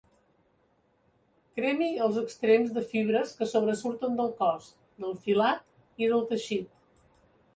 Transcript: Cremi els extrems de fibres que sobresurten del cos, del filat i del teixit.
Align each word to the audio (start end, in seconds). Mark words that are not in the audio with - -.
Cremi 1.57 1.89
els 2.05 2.17
extrems 2.21 2.71
de 2.77 2.83
fibres 2.95 3.35
que 3.41 3.49
sobresurten 3.51 4.17
del 4.21 4.33
cos, 4.41 4.69
del 5.05 5.15
filat 5.27 6.05
i 6.05 6.11
del 6.15 6.25
teixit. 6.33 6.75